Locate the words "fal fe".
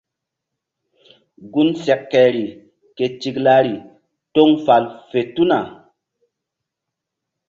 4.65-5.19